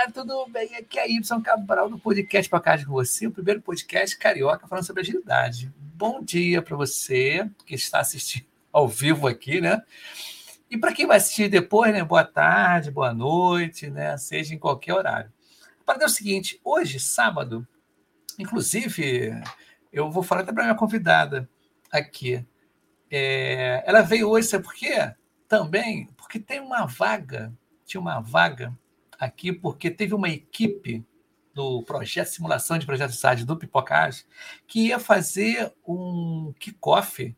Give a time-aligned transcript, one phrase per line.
[0.00, 0.74] galera, tudo bem?
[0.76, 4.86] Aqui é Y Cabral do podcast para casa com você, o primeiro podcast carioca falando
[4.86, 5.70] sobre agilidade.
[5.76, 9.82] Bom dia para você que está assistindo ao vivo aqui, né?
[10.70, 12.02] E para quem vai assistir depois, né?
[12.02, 14.16] Boa tarde, boa noite, né?
[14.16, 15.30] Seja em qualquer horário.
[15.84, 17.66] Para é o seguinte, hoje, sábado,
[18.38, 19.32] inclusive,
[19.92, 21.48] eu vou falar até para minha convidada
[21.92, 22.46] aqui.
[23.10, 25.12] É, ela veio hoje, sabe por quê?
[25.46, 27.52] Também porque tem uma vaga,
[27.84, 28.74] tinha uma vaga
[29.20, 31.04] aqui porque teve uma equipe
[31.52, 34.24] do projeto Simulação de Projetos SAD do Pipocage
[34.66, 37.36] que ia fazer um kickoff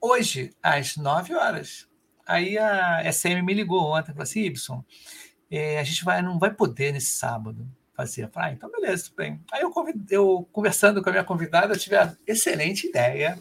[0.00, 1.88] hoje, às 9 horas.
[2.26, 4.84] Aí a SM me ligou ontem e falou assim: Ibson,
[5.50, 8.24] é, a gente vai, não vai poder nesse sábado fazer.
[8.24, 9.40] Eu falei, ah, então beleza, tudo bem.
[9.52, 9.72] Aí eu,
[10.10, 13.38] eu, conversando com a minha convidada, eu tive a excelente ideia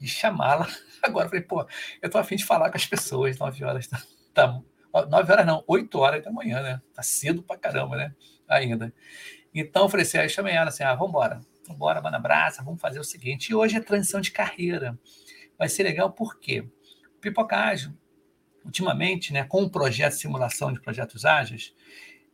[0.00, 0.66] de chamá-la.
[1.02, 1.66] Agora eu falei, pô,
[2.00, 5.64] eu tô afim de falar com as pessoas, 9 horas tá, tá 9 horas não,
[5.66, 6.82] 8 horas da manhã, né?
[6.94, 8.14] Tá cedo pra caramba, né?
[8.48, 8.92] Ainda.
[9.54, 10.94] Então eu falei assim, aí chamei ela assim, ah.
[10.94, 11.14] Vamos
[11.68, 13.50] embora, manda abraça, vamos fazer o seguinte.
[13.50, 14.98] E hoje é transição de carreira.
[15.58, 17.96] Vai ser legal porque o Pipocagem,
[18.64, 21.74] ultimamente, né, com o projeto de simulação de projetos ágeis,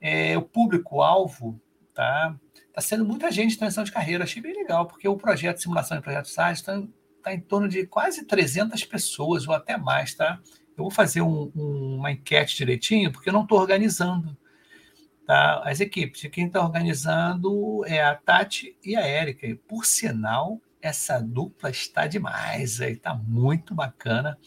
[0.00, 1.60] é, o público-alvo
[1.92, 2.38] tá,
[2.72, 4.24] tá sendo muita gente de transição de carreira.
[4.24, 6.82] Achei bem legal, porque o projeto de simulação de projetos ágeis está
[7.22, 10.40] tá em torno de quase 300 pessoas, ou até mais, tá?
[10.76, 14.36] Eu vou fazer um, um, uma enquete direitinho, porque eu não estou organizando
[15.26, 15.62] tá?
[15.64, 16.22] as equipes.
[16.22, 19.46] E quem está organizando é a Tati e a Érica.
[19.46, 24.38] E, por sinal, essa dupla está demais, está muito bacana.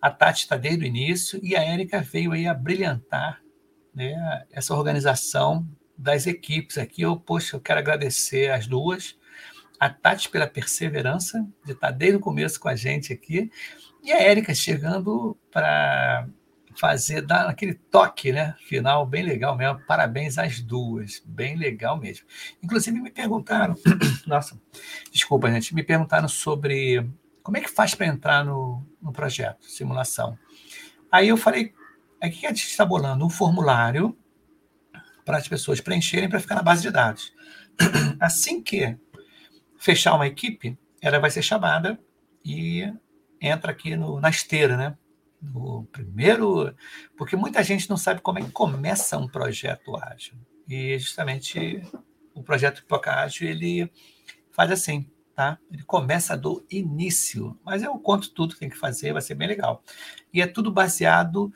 [0.00, 3.42] A Tati está desde o início e a Érica veio aí a brilhantar
[3.92, 7.02] né, essa organização das equipes aqui.
[7.02, 9.18] Eu, poxa, eu quero agradecer as duas.
[9.80, 13.50] A Tati pela perseverança de estar desde o começo com a gente aqui
[14.04, 16.28] e a Érica chegando para
[16.76, 19.80] fazer, dar aquele toque né, final bem legal mesmo.
[19.86, 22.26] Parabéns às duas, bem legal mesmo.
[22.62, 23.74] Inclusive me perguntaram,
[24.26, 24.60] nossa,
[25.10, 27.08] desculpa gente, me perguntaram sobre
[27.42, 30.38] como é que faz para entrar no, no projeto, simulação.
[31.10, 31.72] Aí eu falei,
[32.22, 33.24] o que a gente está bolando?
[33.24, 34.14] Um formulário
[35.24, 37.32] para as pessoas preencherem para ficar na base de dados.
[38.20, 38.98] Assim que
[39.78, 41.98] fechar uma equipe, ela vai ser chamada
[42.44, 42.92] e
[43.40, 44.96] entra aqui no, na esteira, né?
[45.40, 46.74] No primeiro,
[47.16, 50.34] porque muita gente não sabe como é que começa um projeto ágil.
[50.66, 51.82] E justamente
[52.34, 53.90] o projeto Pipoca Ágil, ele
[54.50, 55.58] faz assim, tá?
[55.70, 59.48] Ele começa do início, mas eu conto tudo que tem que fazer, vai ser bem
[59.48, 59.82] legal.
[60.32, 61.52] E é tudo baseado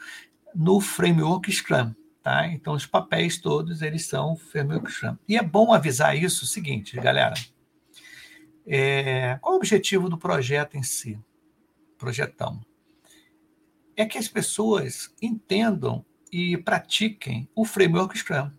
[0.54, 2.46] no framework Scrum, tá?
[2.48, 5.16] Então os papéis todos eles são framework Scrum.
[5.28, 7.34] E é bom avisar isso o seguinte, galera.
[8.66, 11.18] É, qual o objetivo do projeto em si?
[11.98, 12.60] Projetão,
[13.96, 18.50] é que as pessoas entendam e pratiquem o framework Scrum.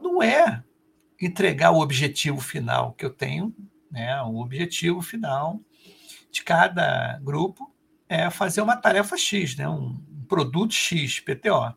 [0.00, 0.62] Não é
[1.20, 3.54] entregar o objetivo final que eu tenho,
[3.90, 4.20] né?
[4.22, 5.60] O objetivo final
[6.30, 7.72] de cada grupo
[8.08, 9.68] é fazer uma tarefa X, né?
[9.68, 11.74] Um produto X, PTO.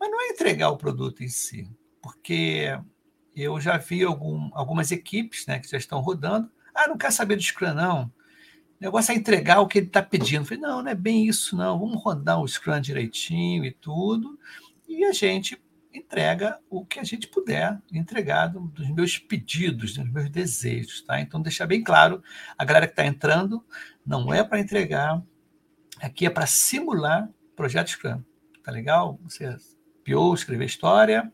[0.00, 1.70] Mas não é entregar o produto em si,
[2.02, 2.78] porque
[3.34, 6.50] eu já vi algum, algumas equipes né, que já estão rodando.
[6.74, 8.12] Ah, não quer saber do Scrum, não.
[8.80, 10.42] O negócio é entregar o que ele está pedindo.
[10.42, 11.78] Eu falei, não, não é bem isso, não.
[11.78, 14.38] Vamos rodar o Scrum direitinho e tudo.
[14.88, 15.60] E a gente
[15.92, 21.20] entrega o que a gente puder entregar dos meus pedidos, dos meus desejos, tá?
[21.20, 22.22] Então, deixar bem claro,
[22.56, 23.64] a galera que está entrando
[24.06, 25.22] não é para entregar,
[26.00, 28.22] aqui é para simular projeto Scrum,
[28.62, 29.18] tá legal?
[29.24, 29.56] Você
[30.04, 31.32] piou, escrever história,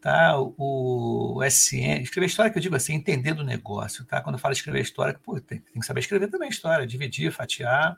[0.00, 0.38] tá?
[0.38, 4.20] O, o SN, escrever história que eu digo assim, entender do negócio, tá?
[4.20, 7.96] Quando eu falo escrever história, pô, tem, tem que saber escrever também história, dividir, fatiar,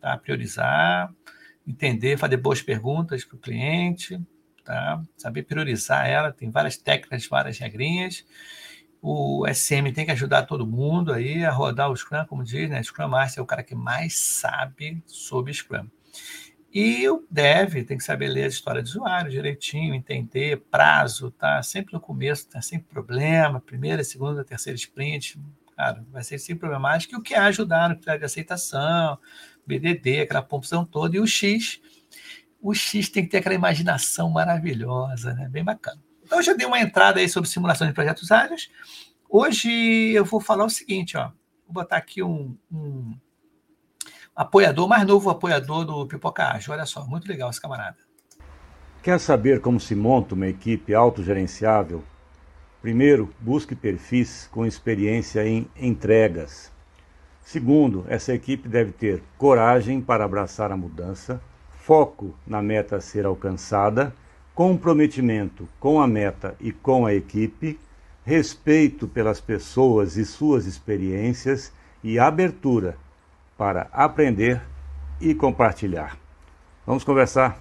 [0.00, 0.16] tá?
[0.18, 1.12] Priorizar,
[1.66, 4.20] entender, fazer boas perguntas para o cliente,
[4.64, 5.02] tá?
[5.16, 8.24] Saber priorizar ela, tem várias técnicas, várias regrinhas.
[9.00, 12.82] O SM tem que ajudar todo mundo aí a rodar o Scrum, como diz, né?
[12.82, 15.86] Scrum Master é o cara que mais sabe sobre Scrum.
[16.80, 21.60] E o dev tem que saber ler a história do usuário direitinho, entender prazo, tá
[21.60, 25.40] sempre no começo, tá sempre problema, primeira, segunda, terceira sprint,
[25.76, 27.12] cara, vai ser sempre problemático.
[27.12, 29.18] E o que é ajudar no critério de aceitação,
[29.66, 31.80] BDD, aquela pompição toda, e o X,
[32.62, 35.48] o X tem que ter aquela imaginação maravilhosa, né?
[35.48, 36.00] Bem bacana.
[36.22, 38.70] Então, eu já dei uma entrada aí sobre simulação de projetos ágeis.
[39.28, 39.68] Hoje
[40.12, 41.32] eu vou falar o seguinte, ó.
[41.66, 43.18] Vou botar aqui um, um
[44.38, 46.72] apoiador, mais novo apoiador do Pipoca Ágil.
[46.72, 47.96] Olha só, muito legal esse camarada.
[49.02, 52.04] Quer saber como se monta uma equipe autogerenciável?
[52.80, 56.70] Primeiro, busque perfis com experiência em entregas.
[57.42, 61.40] Segundo, essa equipe deve ter coragem para abraçar a mudança,
[61.72, 64.14] foco na meta a ser alcançada,
[64.54, 67.76] comprometimento com a meta e com a equipe,
[68.24, 71.72] respeito pelas pessoas e suas experiências
[72.04, 72.96] e abertura
[73.58, 74.62] para aprender
[75.20, 76.16] e compartilhar.
[76.86, 77.58] Vamos conversar.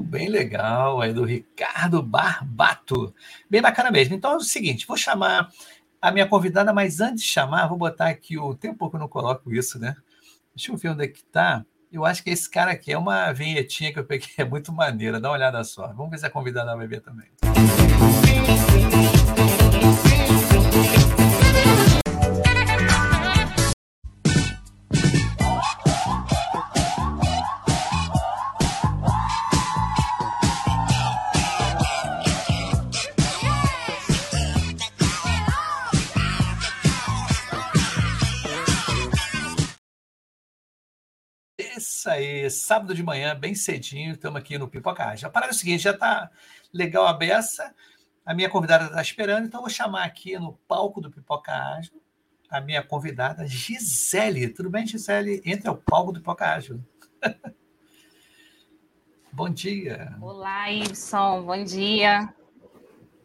[0.00, 3.14] Bem legal, é do Ricardo Barbato.
[3.50, 4.14] Bem bacana mesmo.
[4.14, 5.50] Então é o seguinte, vou chamar
[6.00, 8.54] a minha convidada, mas antes de chamar, vou botar aqui o.
[8.54, 9.94] Tem um pouco que eu não coloco isso, né?
[10.54, 11.66] Deixa eu ver onde é que tá.
[11.94, 15.20] Eu acho que esse cara aqui é uma vinhetinha que eu peguei, é muito maneira.
[15.20, 15.86] Dá uma olhada só.
[15.92, 17.28] Vamos ver se a convidada vai ver também.
[42.14, 45.26] Aí, sábado de manhã, bem cedinho, estamos aqui no Pipocagem.
[45.26, 46.30] A parada é o seguinte, já está
[46.72, 47.74] legal a beça,
[48.24, 51.92] a minha convidada está esperando, então vou chamar aqui no palco do Pipocagem
[52.48, 54.48] a minha convidada Gisele.
[54.48, 55.42] Tudo bem, Gisele?
[55.44, 56.84] Entre ao palco do Pipocagem.
[59.32, 60.16] bom dia.
[60.20, 62.32] Olá, Ibson, bom dia.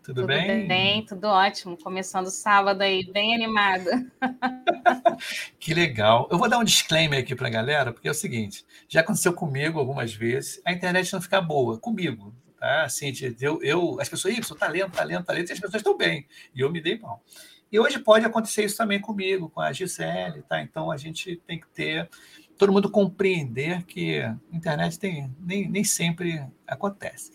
[0.10, 0.68] Tudo, tudo bem?
[0.68, 1.06] bem?
[1.06, 1.78] Tudo ótimo.
[1.78, 4.12] Começando sábado aí, bem animada.
[5.60, 6.28] que legal.
[6.32, 9.34] Eu vou dar um disclaimer aqui para a galera, porque é o seguinte: já aconteceu
[9.34, 12.34] comigo algumas vezes, a internet não fica boa, comigo.
[12.60, 12.86] Tá?
[12.86, 16.26] Assim, eu, eu, as pessoas, isso, talento, talento, talento, e as pessoas estão bem.
[16.56, 17.24] E eu me dei mal.
[17.72, 20.60] E hoje pode acontecer isso também comigo, com a Gisele, tá?
[20.60, 22.10] Então a gente tem que ter
[22.58, 27.32] todo mundo compreender que a internet tem, nem, nem sempre acontece.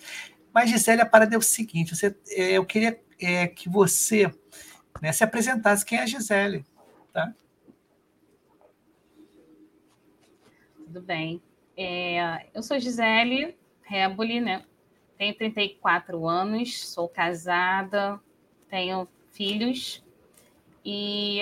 [0.55, 4.33] Mas, Gisele, a parada é o seguinte: você, é, eu queria é, que você
[5.03, 5.85] né, se apresentasse.
[5.85, 6.65] Quem é a Gisele?
[7.13, 7.35] Tá?
[10.77, 11.43] Tudo bem.
[11.77, 14.65] É, eu sou Gisele Reboli, né?
[15.19, 18.21] Tenho 34 anos, sou casada,
[18.69, 20.05] tenho filhos.
[20.85, 21.41] E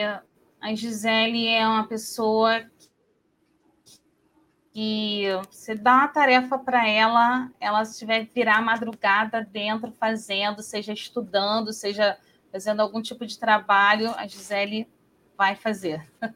[0.58, 2.64] a Gisele é uma pessoa
[4.72, 10.92] que você dá uma tarefa para ela, ela se tiver virar madrugada dentro fazendo, seja
[10.92, 12.16] estudando, seja
[12.50, 14.88] fazendo algum tipo de trabalho, a Gisele
[15.36, 16.06] vai fazer.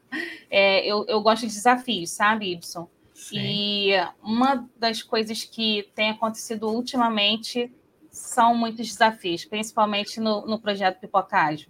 [0.49, 2.87] É, eu, eu gosto de desafios, sabe, Ibson?
[3.13, 3.37] Sim.
[3.37, 3.91] E
[4.23, 7.69] uma das coisas que tem acontecido ultimamente
[8.09, 11.69] são muitos desafios, principalmente no, no projeto Pipocágio.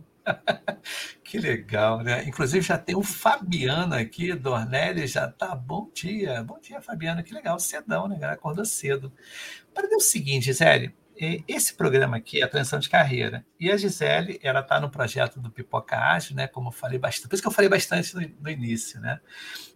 [1.24, 2.24] Que legal, né?
[2.26, 5.56] Inclusive já tem o Fabiano aqui, Dornelli, já tá.
[5.56, 8.18] Bom dia, bom dia, Fabiano, que legal, cedão, né?
[8.26, 9.12] Acordou cedo.
[9.74, 10.96] Para o seguinte, Gisele,
[11.48, 13.46] esse programa aqui é a transição de carreira.
[13.60, 16.48] E a Gisele, ela está no projeto do Pipoca Ágil, né?
[16.48, 19.20] Como eu falei bastante, por isso que eu falei bastante no, no início, né?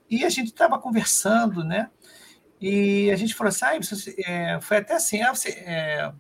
[0.10, 1.90] E a gente estava conversando, né?
[2.60, 6.12] E a gente falou assim, ah, você, é, foi até assim, ah, você, é,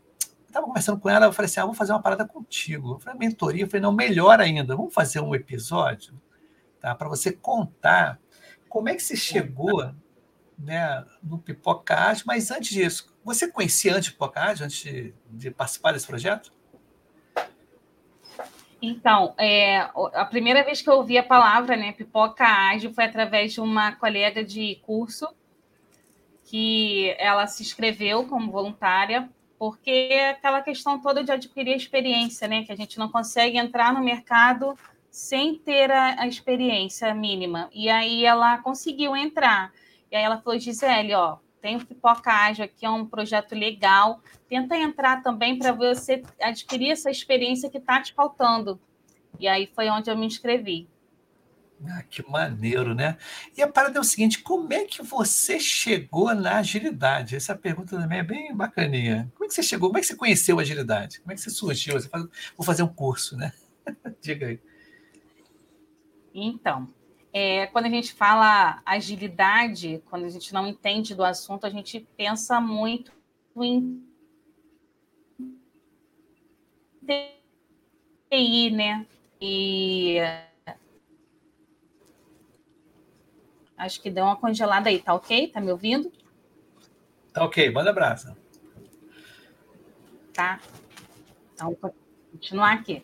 [0.51, 2.94] estava conversando com ela, eu falei assim: ah, vou fazer uma parada contigo.
[2.94, 6.13] Eu falei, mentoria, eu falei, não, melhor ainda, vamos fazer um episódio
[6.80, 8.19] tá, para você contar
[8.69, 9.94] como é que você chegou
[10.57, 15.92] né, no Pipocage, mas antes disso, você conhecia antes o Pipocage, antes de, de, participar
[15.92, 16.54] desse projeto?
[18.81, 19.80] Então, é,
[20.14, 23.92] a primeira vez que eu ouvi a palavra, né, pipoca ágil, foi através de uma
[23.95, 25.28] colega de curso
[26.45, 29.30] que ela se inscreveu como voluntária
[29.61, 32.63] porque é aquela questão toda de adquirir experiência, né?
[32.63, 34.75] Que a gente não consegue entrar no mercado
[35.11, 37.69] sem ter a, a experiência mínima.
[37.71, 39.71] E aí ela conseguiu entrar.
[40.11, 44.19] E aí ela falou, Gisele, ó, tem o Pipoca Ágil aqui, é um projeto legal.
[44.49, 48.81] Tenta entrar também para você adquirir essa experiência que está te faltando.
[49.39, 50.89] E aí foi onde eu me inscrevi.
[51.88, 53.18] Ah, que maneiro, né?
[53.57, 57.35] E a parada é o seguinte: como é que você chegou na agilidade?
[57.35, 59.31] Essa pergunta também é bem bacaninha.
[59.33, 59.90] Como é que você chegou?
[59.90, 61.19] Como é que você conheceu a agilidade?
[61.21, 61.94] Como é que você surgiu?
[61.94, 62.23] Você faz,
[62.56, 63.52] vou fazer um curso, né?
[64.21, 64.59] Diga aí.
[66.33, 66.88] Então,
[67.33, 72.00] é, quando a gente fala agilidade, quando a gente não entende do assunto, a gente
[72.16, 73.11] pensa muito
[73.57, 74.04] em
[78.30, 79.06] TI, né?
[79.40, 80.18] E
[83.81, 85.47] Acho que deu uma congelada aí, tá ok?
[85.47, 86.11] Tá me ouvindo?
[87.33, 88.31] Tá ok, manda abraço.
[90.31, 90.59] Tá.
[91.56, 91.92] Então, vou
[92.31, 93.04] continuar aqui.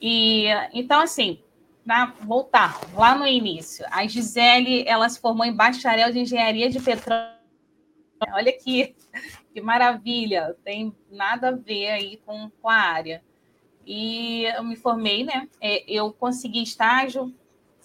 [0.00, 1.42] E então, assim,
[1.84, 6.78] para voltar lá no início, a Gisele ela se formou em bacharel de engenharia de
[6.78, 7.34] petróleo.
[8.32, 8.94] Olha que,
[9.52, 13.24] que maravilha, tem nada a ver aí com, com a área.
[13.84, 15.48] e eu me formei, né?
[15.60, 17.34] É, eu consegui estágio,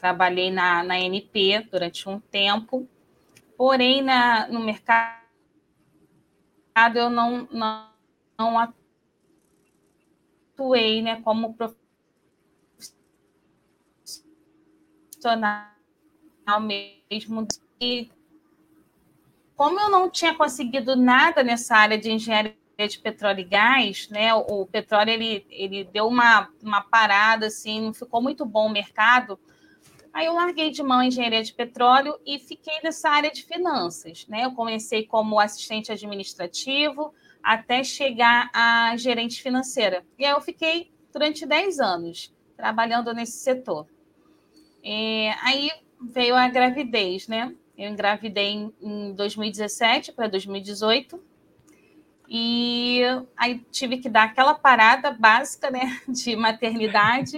[0.02, 2.90] trabalhei na, na NP durante um tempo,
[3.56, 5.22] porém na, no mercado
[6.96, 7.88] eu não, não,
[8.38, 8.74] não
[10.58, 11.80] atuei né, como profissional
[16.60, 17.48] mesmo.
[17.80, 18.10] E
[19.56, 24.34] como eu não tinha conseguido nada nessa área de engenharia de petróleo e gás, né?
[24.34, 28.72] O, o petróleo ele, ele deu uma, uma parada, assim, não ficou muito bom o
[28.72, 29.40] mercado.
[30.14, 34.28] Aí eu larguei de mão a engenharia de petróleo e fiquei nessa área de finanças,
[34.28, 34.44] né?
[34.44, 40.06] Eu comecei como assistente administrativo até chegar a gerente financeira.
[40.20, 43.88] E aí eu fiquei durante 10 anos trabalhando nesse setor.
[44.84, 47.56] E aí veio a gravidez, né?
[47.78, 51.20] Eu engravidei em 2017 para 2018
[52.34, 53.02] e
[53.36, 57.38] aí tive que dar aquela parada básica, né, de maternidade.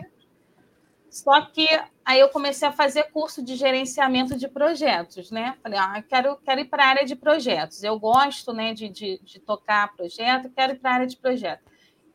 [1.09, 1.67] Só que
[2.05, 5.57] aí eu comecei a fazer curso de gerenciamento de projetos, né?
[5.61, 7.83] Falei, ah, quero, quero ir para a área de projetos.
[7.83, 11.63] Eu gosto, né, de, de, de tocar projeto, quero ir para a área de projeto.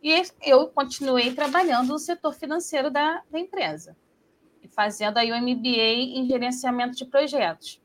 [0.03, 3.97] E eu continuei trabalhando no setor financeiro da, da empresa,
[4.71, 7.83] fazendo aí o MBA em gerenciamento de projetos.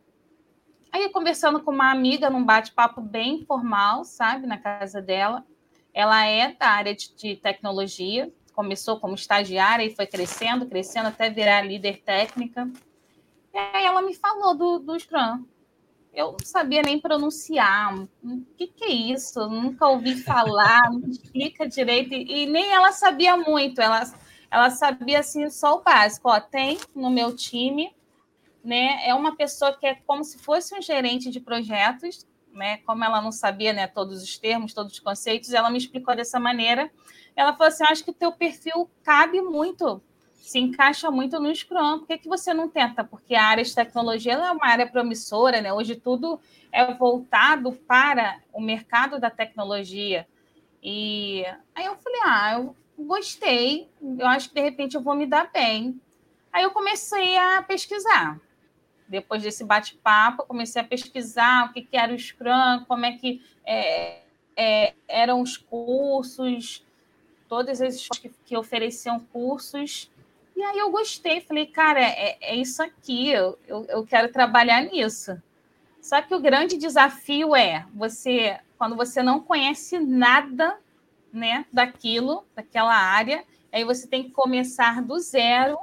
[0.91, 5.43] Aí, conversando com uma amiga num bate-papo bem informal, sabe, na casa dela.
[5.91, 11.29] Ela é da área de, de, tecnologia, começou como estagiária e foi crescendo, crescendo até
[11.29, 12.69] virar líder técnica.
[13.53, 15.45] E aí ela me falou do, do Scrum.
[16.13, 17.95] Eu não sabia nem pronunciar.
[17.95, 19.39] O que, que é isso?
[19.47, 22.13] Nunca ouvi falar, não explica direito.
[22.13, 23.81] E, e nem ela sabia muito.
[23.81, 24.03] Ela,
[24.49, 26.29] ela sabia assim, só o básico.
[26.29, 27.93] Ó, tem no meu time
[28.63, 33.03] né, é uma pessoa que é como se fosse um gerente de projetos, né, como
[33.03, 36.89] ela não sabia né, todos os termos, todos os conceitos, ela me explicou dessa maneira.
[37.35, 40.01] Ela falou assim: acho que o teu perfil cabe muito,
[40.33, 41.99] se encaixa muito no Scrum.
[41.99, 43.03] Por que, que você não tenta?
[43.03, 45.73] Porque a área de tecnologia é uma área promissora, né?
[45.73, 46.39] Hoje tudo
[46.71, 50.27] é voltado para o mercado da tecnologia.
[50.81, 55.25] E aí eu falei: ah, eu gostei, eu acho que de repente eu vou me
[55.25, 55.99] dar bem.
[56.51, 58.39] Aí eu comecei a pesquisar
[59.13, 63.41] depois desse bate-papo, comecei a pesquisar o que, que era o Scrum, como é que
[63.65, 64.23] é,
[64.55, 66.83] é, eram os cursos,
[67.53, 70.09] todas as escolas que, que, ofereciam cursos.
[70.55, 74.81] E aí eu gostei, falei, cara, é, é isso aqui, eu, eu, eu quero trabalhar
[74.81, 75.39] nisso.
[76.01, 80.79] Só que o grande desafio é você, quando você não conhece nada
[81.31, 85.77] né, daquilo, daquela área, aí você tem que começar do zero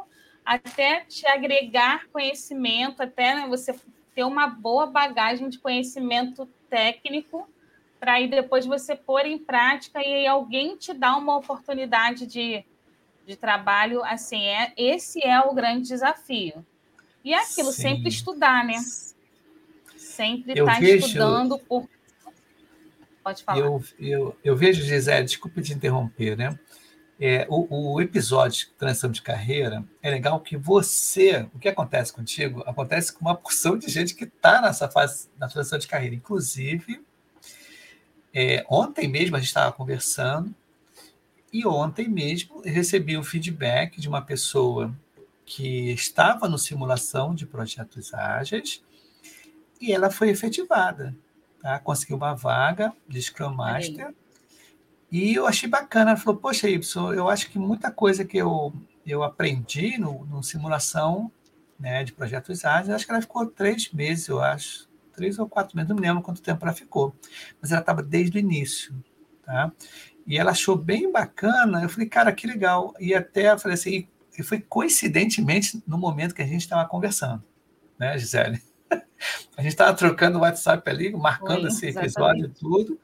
[0.45, 3.79] até te agregar conhecimento, até né, você
[4.13, 7.49] ter uma boa bagagem de conhecimento técnico
[8.01, 12.65] para aí depois você pôr em prática e alguém te dá uma oportunidade de,
[13.27, 16.65] de trabalho, assim, é, esse é o grande desafio.
[17.23, 17.83] E é aquilo, Sim.
[17.83, 18.79] sempre estudar, né?
[19.99, 21.07] Sempre estar tá vejo...
[21.07, 21.87] estudando por.
[23.23, 23.59] Pode falar.
[23.59, 26.59] Eu, eu, eu vejo, Gisele, desculpe te interromper, né?
[27.23, 32.11] É, o, o, episódio de transição de carreira é legal que você, o que acontece
[32.15, 36.15] contigo, acontece com uma porção de gente que está nessa fase da transição de carreira.
[36.15, 37.05] Inclusive,
[38.33, 40.55] é, ontem mesmo a gente estava conversando
[41.53, 44.95] e ontem mesmo recebi um feedback de uma pessoa
[45.45, 48.83] que estava no simulação de projetos ágeis
[49.81, 51.17] e ela foi efetivada,
[51.61, 51.79] tá?
[51.79, 54.15] conseguiu uma vaga de Scrum Master.
[55.11, 56.13] E eu achei bacana.
[56.13, 58.73] Ela falou: Poxa, Y, eu acho que muita coisa que eu,
[59.05, 61.33] eu aprendi no, no simulação
[61.79, 64.90] né, de projetos ágeis, acho que ela ficou três meses, eu acho.
[65.15, 67.15] Três ou quatro meses, não me lembro quanto tempo ela ficou.
[67.61, 68.95] Mas ela estava desde o início.
[69.45, 69.73] Tá?
[70.27, 71.83] E ela achou bem bacana.
[71.83, 72.95] Eu falei, cara, que legal.
[73.01, 77.43] E até eu falei assim, e foi coincidentemente no momento que a gente estava conversando,
[77.99, 78.63] né, Gisele?
[79.57, 82.99] A gente estava trocando o WhatsApp ali, marcando Oi, esse episódio e tudo.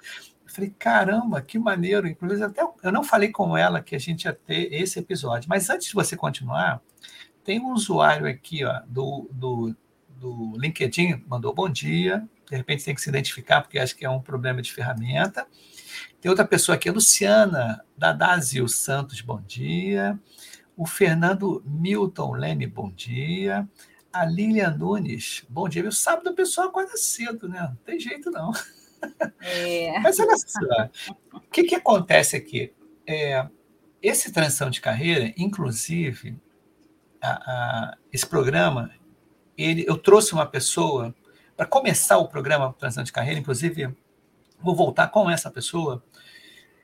[0.47, 2.09] Falei, caramba, que maneiro.
[2.09, 5.49] Inclusive, até eu não falei com ela que a gente ia ter esse episódio.
[5.49, 6.81] Mas antes de você continuar,
[7.45, 9.77] tem um usuário aqui ó, do, do,
[10.17, 12.27] do LinkedIn, mandou bom dia.
[12.49, 15.47] De repente tem que se identificar, porque acho que é um problema de ferramenta.
[16.21, 20.19] Tem outra pessoa aqui, a Luciana Dadazio Santos, bom dia.
[20.77, 23.69] O Fernando Milton Leme, bom dia.
[24.13, 25.87] A Lilian Nunes, bom dia.
[25.87, 27.61] O sábado o pessoal acorda cedo, né?
[27.61, 28.53] Não tem jeito não.
[29.41, 29.99] É.
[30.01, 30.91] Mas olha só,
[31.35, 32.73] o que, que acontece aqui?
[33.07, 33.47] É,
[34.03, 36.39] esse transição de carreira, inclusive,
[37.21, 38.91] a, a, esse programa,
[39.57, 41.15] ele, eu trouxe uma pessoa
[41.57, 43.97] para começar o programa Transição de Carreira, inclusive,
[44.61, 46.05] vou voltar com essa pessoa.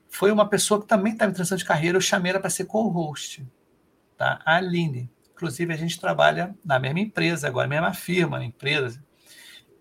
[0.09, 2.67] foi uma pessoa que também estava em transição de carreira, eu chamei ela para ser
[2.67, 3.47] co-host,
[4.17, 4.41] tá?
[4.45, 5.11] A Aline.
[5.33, 9.03] Inclusive, a gente trabalha na mesma empresa agora, mesma firma, empresa.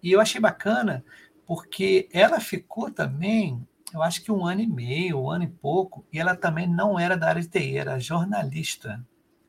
[0.01, 1.03] E eu achei bacana
[1.45, 6.05] porque ela ficou também, eu acho que um ano e meio, um ano e pouco,
[6.11, 9.05] e ela também não era da área de TI, era jornalista,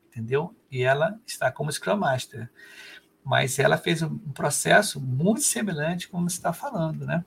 [0.07, 0.53] entendeu?
[0.69, 2.51] E ela está como Scrum Master.
[3.23, 7.23] Mas ela fez um processo muito semelhante como você está falando, né?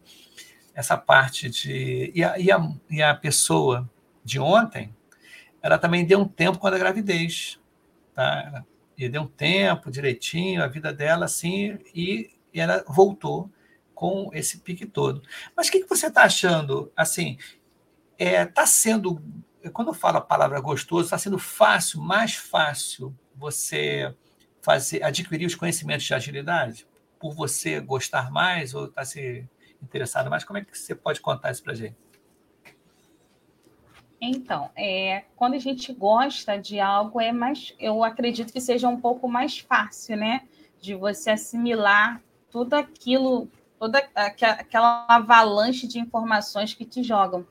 [0.74, 2.12] Essa parte de.
[2.14, 3.88] E a, e, a, e a pessoa
[4.22, 4.94] de ontem,
[5.62, 7.58] ela também deu um tempo com a gravidez.
[8.14, 8.64] Tá?
[8.96, 13.50] E deu um tempo direitinho, a vida dela assim, e, e ela voltou
[13.94, 15.22] com esse pique todo.
[15.56, 16.92] Mas o que, que você está achando?
[16.94, 17.38] Assim,
[18.18, 19.22] está é, tá sendo,
[19.72, 24.14] quando eu falo a palavra gostoso, está sendo fácil, mais fácil você
[24.66, 26.86] fazer, adquirir os conhecimentos de agilidade?
[27.20, 29.48] Por você gostar mais ou estar tá se
[29.80, 30.42] interessado mais?
[30.42, 31.96] Como é que você pode contar isso para a gente?
[34.20, 39.00] Então, é, quando a gente gosta de algo, é mais, eu acredito que seja um
[39.00, 40.42] pouco mais fácil, né?
[40.80, 42.20] De você assimilar
[42.50, 47.46] tudo aquilo, toda aquela avalanche de informações que te jogam.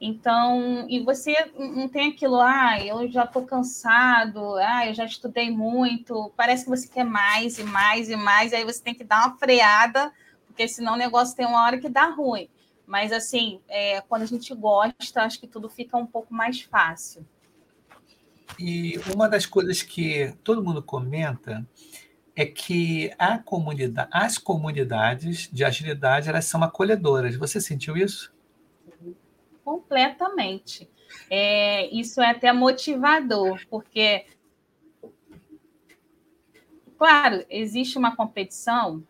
[0.00, 5.50] Então, e você não tem aquilo, ah, eu já estou cansado, ah, eu já estudei
[5.50, 9.04] muito, parece que você quer mais e mais e mais, e aí você tem que
[9.04, 10.10] dar uma freada,
[10.46, 12.48] porque senão o negócio tem uma hora que dá ruim.
[12.86, 17.24] Mas, assim, é, quando a gente gosta, acho que tudo fica um pouco mais fácil.
[18.58, 21.64] E uma das coisas que todo mundo comenta
[22.34, 27.36] é que a comunidade, as comunidades de agilidade elas são acolhedoras.
[27.36, 28.32] Você sentiu isso?
[29.70, 30.90] Completamente.
[31.30, 34.26] É, isso é até motivador, porque,
[36.98, 39.04] claro, existe uma competição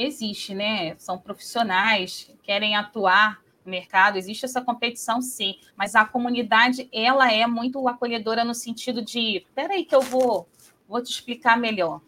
[0.00, 0.94] Existe, né?
[0.96, 7.44] São profissionais, querem atuar no mercado, existe essa competição, sim, mas a comunidade, ela é
[7.48, 10.48] muito acolhedora no sentido de, peraí que eu vou,
[10.88, 12.00] vou te explicar melhor.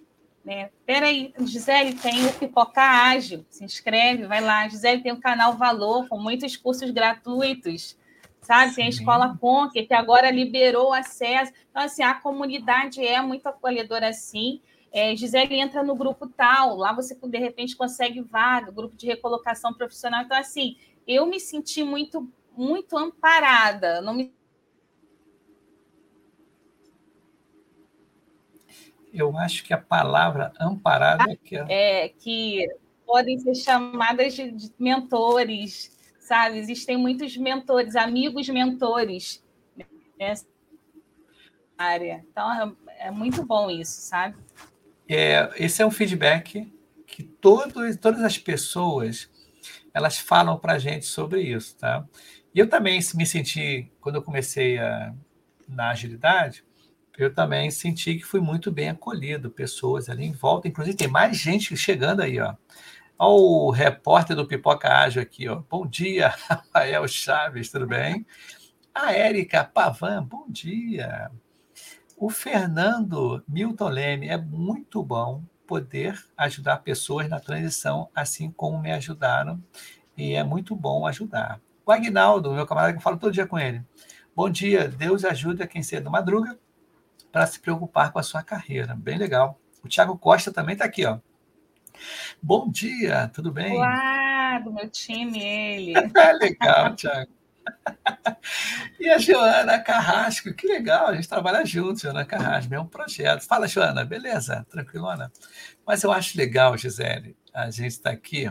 [0.45, 0.71] Né?
[0.87, 4.67] Peraí, Gisele, tem o Pipoca Ágil, se inscreve, vai lá.
[4.69, 7.97] Gisele tem o canal Valor, com muitos cursos gratuitos,
[8.41, 8.71] sabe?
[8.71, 8.77] Sim.
[8.77, 11.53] Tem a Escola Conquer, que agora liberou acesso.
[11.71, 14.61] Então, assim, a comunidade é muito acolhedora, sim.
[14.93, 19.73] É, Gisele entra no grupo tal, lá você de repente consegue vaga, grupo de recolocação
[19.73, 20.23] profissional.
[20.23, 20.77] Então, assim,
[21.07, 24.01] eu me senti muito, muito amparada.
[24.01, 24.33] Não me...
[29.13, 32.69] Eu acho que a palavra amparada é que é, é que
[33.07, 36.59] podem ser chamadas de, de mentores, sabe?
[36.59, 39.45] Existem muitos mentores, amigos mentores
[40.19, 40.47] nessa
[41.77, 42.25] área.
[42.31, 44.37] Então é, é muito bom isso, sabe?
[45.11, 46.73] é, esse é um feedback
[47.05, 49.29] que todos, todas as pessoas
[49.93, 52.07] elas falam para a gente sobre isso, tá?
[52.55, 55.13] E eu também me senti, quando eu comecei a,
[55.67, 56.65] na agilidade,
[57.23, 61.37] eu também senti que fui muito bem acolhido, pessoas ali em volta, inclusive tem mais
[61.37, 62.55] gente chegando aí, ó.
[63.19, 65.63] Olha o repórter do Pipoca Ágil aqui, ó.
[65.69, 68.27] Bom dia, Rafael Chaves, tudo bem?
[68.95, 71.31] A Érica Pavan, bom dia.
[72.17, 78.93] O Fernando Milton Leme é muito bom poder ajudar pessoas na transição, assim como me
[78.93, 79.63] ajudaram,
[80.17, 81.61] e é muito bom ajudar.
[81.85, 83.85] O Agnaldo, meu camarada que eu falo todo dia com ele.
[84.35, 86.59] Bom dia, Deus ajuda quem cedo madruga
[87.31, 88.95] para se preocupar com a sua carreira.
[88.95, 89.61] Bem legal.
[89.83, 91.19] O Tiago Costa também está aqui, ó.
[92.43, 93.77] Bom dia, tudo bem?
[93.77, 95.95] Olá, do meu time, ele.
[96.41, 97.31] legal, Tiago
[98.99, 103.43] e a Joana Carrasco, que legal, a gente trabalha junto, Joana Carrasco, é um projeto.
[103.43, 104.67] Fala, Joana, beleza?
[104.71, 105.33] Tranquilona?
[105.87, 108.51] Mas eu acho legal, Gisele, a gente estar tá aqui,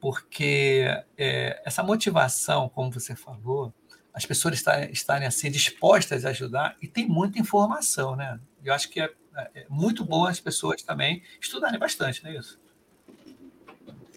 [0.00, 3.72] porque é, essa motivação, como você falou,
[4.12, 8.40] as pessoas estarem, estarem assim dispostas a ajudar e tem muita informação, né?
[8.64, 12.60] Eu acho que é, é muito bom as pessoas também estudarem bastante, não é isso?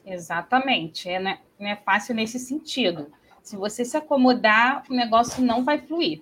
[0.05, 1.39] Exatamente, é, né?
[1.57, 3.11] não é fácil nesse sentido
[3.43, 6.21] se você se acomodar, o negócio não vai fluir.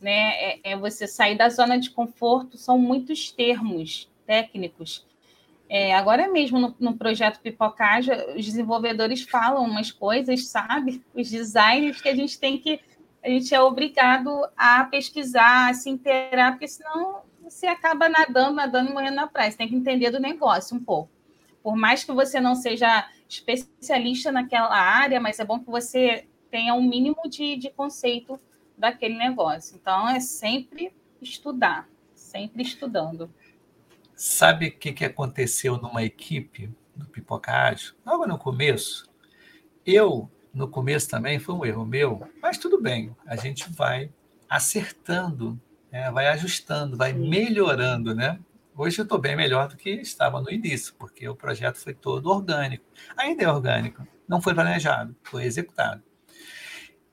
[0.00, 0.30] Né?
[0.34, 5.04] É, é você sair da zona de conforto, são muitos termos técnicos.
[5.68, 11.02] É, agora mesmo no, no projeto Pipocage, os desenvolvedores falam umas coisas, sabe?
[11.14, 12.80] Os designers que a gente tem que.
[13.22, 18.90] A gente é obrigado a pesquisar, a se inteirar, porque senão você acaba nadando, nadando
[18.90, 19.50] e morrendo na praia.
[19.50, 21.10] Você tem que entender do negócio um pouco.
[21.62, 26.74] Por mais que você não seja especialista naquela área, mas é bom que você tenha
[26.74, 28.38] um mínimo de, de conceito
[28.76, 29.76] daquele negócio.
[29.80, 33.32] Então, é sempre estudar, sempre estudando.
[34.14, 37.94] Sabe o que, que aconteceu numa equipe do Pipoca Ágil?
[38.04, 39.08] Logo no começo,
[39.86, 44.10] eu no começo também foi um erro meu, mas tudo bem, a gente vai
[44.48, 45.60] acertando,
[45.90, 46.10] né?
[46.10, 48.38] vai ajustando, vai melhorando, né?
[48.74, 52.30] Hoje eu estou bem melhor do que estava no início, porque o projeto foi todo
[52.30, 52.84] orgânico.
[53.16, 56.02] Ainda é orgânico, não foi planejado, foi executado.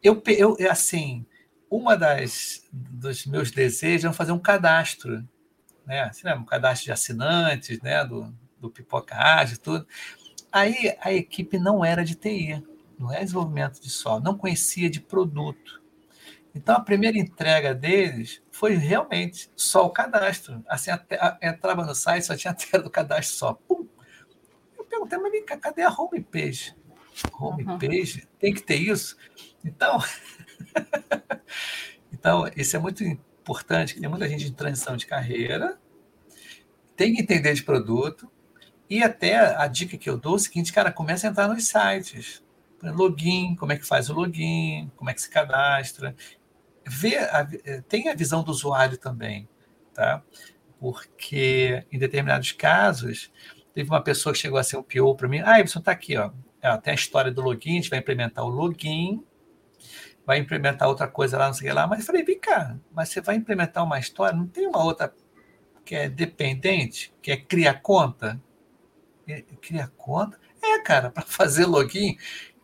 [0.01, 1.25] Eu, eu assim,
[1.69, 5.27] uma das dos meus desejos é fazer um cadastro,
[5.85, 6.01] né?
[6.03, 6.35] Assim, né?
[6.35, 8.05] Um cadastro de assinantes, né?
[8.05, 9.85] Do, do Pipoca Ágil, tudo.
[10.51, 12.63] Aí a equipe não era de TI,
[12.99, 15.81] não é desenvolvimento de software, não conhecia de produto.
[16.53, 20.61] Então a primeira entrega deles foi realmente só o cadastro.
[20.67, 23.53] Assim, até, a, entrava no site, só tinha a tela do cadastro só.
[23.53, 23.87] Pum.
[24.77, 26.75] Eu perguntei, mas cadê a homepage?
[27.33, 28.19] Homepage?
[28.19, 28.27] Uhum.
[28.37, 29.17] Tem que ter isso?
[29.63, 29.99] Então,
[32.11, 35.79] então, isso é muito importante, que tem muita gente em transição de carreira,
[36.95, 38.29] tem que entender de produto,
[38.89, 41.67] e até a dica que eu dou é o seguinte, cara, começa a entrar nos
[41.67, 42.43] sites.
[42.83, 46.15] Login, como é que faz o login, como é que se cadastra.
[46.85, 47.47] Vê a,
[47.87, 49.47] tem a visão do usuário também,
[49.93, 50.23] tá?
[50.79, 53.31] Porque em determinados casos,
[53.73, 56.17] teve uma pessoa que chegou a ser um PO para mim, ah, você está aqui,
[56.17, 56.31] ó.
[56.61, 59.23] É, tem a história do login, a gente vai implementar o login,
[60.25, 61.87] vai implementar outra coisa lá, não sei o que lá.
[61.87, 65.13] Mas eu falei, vem cá, mas você vai implementar uma história, não tem uma outra
[65.85, 68.41] que é dependente, que é criar conta?
[69.61, 70.39] Criar conta?
[70.61, 72.17] É, cara, para fazer login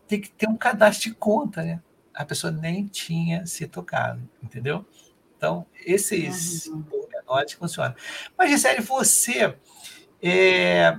[0.08, 1.82] tem que ter um cadastro de conta, né?
[2.14, 4.86] A pessoa nem tinha se tocado, entendeu?
[5.38, 6.82] Então, esses uhum.
[6.84, 7.96] pormenores funcionam.
[8.38, 9.56] Mas, Gisele, você,
[10.22, 10.98] é,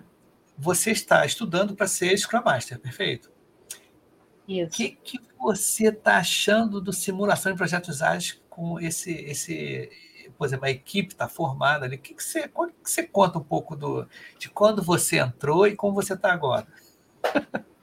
[0.59, 3.31] você está estudando para ser Scrum Master, perfeito?
[4.47, 4.69] Isso.
[4.69, 9.91] O que, que você está achando do simulação de projetos ágeis com esse, esse,
[10.37, 11.97] por exemplo, a equipe está formada ali?
[11.97, 14.07] O que, que, você, que você conta um pouco do,
[14.39, 16.67] de quando você entrou e como você está agora?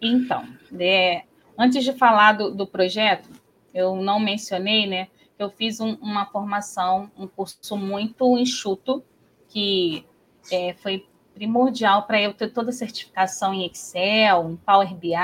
[0.00, 0.46] Então,
[0.78, 1.24] é,
[1.58, 3.28] antes de falar do, do, projeto,
[3.74, 5.08] eu não mencionei, né?
[5.38, 9.02] Eu fiz um, uma formação, um curso muito enxuto,
[9.48, 10.04] que
[10.50, 15.14] é, foi primordial para eu ter toda a certificação em Excel, em Power BI,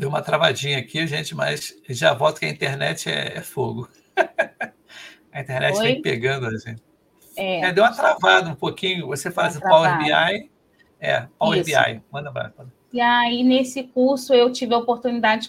[0.00, 3.86] Deu uma travadinha aqui, gente, mas já volto que a internet é, é fogo.
[5.30, 5.82] a internet Oi?
[5.82, 6.82] vem pegando a gente.
[7.36, 7.60] É.
[7.66, 9.08] É, deu uma travada um pouquinho.
[9.08, 10.50] Você faz o Power BI.
[10.98, 11.66] É, Power Isso.
[11.66, 12.02] BI.
[12.10, 12.50] Manda para.
[12.90, 15.48] E aí, nesse curso, eu tive a oportunidade de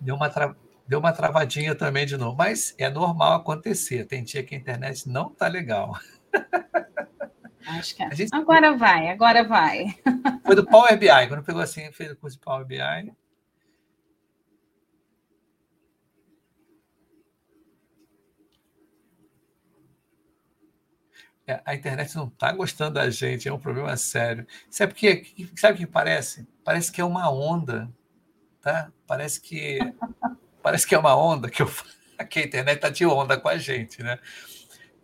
[0.00, 0.54] Deu uma, tra...
[0.86, 4.06] Deu uma travadinha também de novo, mas é normal acontecer.
[4.06, 5.98] Tem dia que a internet não tá legal.
[7.66, 8.14] Acho que é.
[8.14, 8.34] gente...
[8.34, 9.86] Agora vai, agora vai.
[10.44, 12.78] Foi do Power BI, quando pegou assim, fez o curso de Power BI.
[21.48, 24.44] É, a internet não está gostando da gente, é um problema sério.
[24.68, 25.24] Sabe, porque,
[25.56, 26.46] sabe o que parece?
[26.64, 27.88] Parece que é uma onda
[28.66, 28.90] tá?
[29.06, 29.78] Parece que
[30.60, 31.70] parece que é uma onda que, eu,
[32.28, 34.18] que a internet está de onda com a gente, né?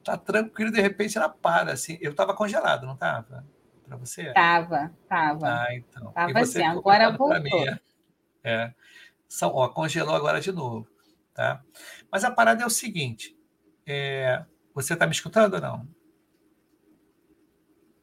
[0.02, 1.96] Tá tranquilo, de repente ela para, assim.
[2.00, 3.46] Eu estava congelado, não estava?
[3.86, 4.32] Para você?
[4.32, 5.46] Tava, tava.
[5.46, 6.10] Ah, então.
[6.10, 7.40] Tava assim, agora voltou.
[7.40, 7.78] Mim, é.
[8.42, 8.74] é.
[9.28, 10.88] São, ó, congelou agora de novo,
[11.32, 11.62] tá?
[12.10, 13.38] Mas a parada é o seguinte,
[13.86, 14.44] é,
[14.74, 15.88] você está me escutando ou não?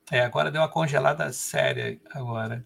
[0.09, 2.65] É, agora deu uma congelada séria agora.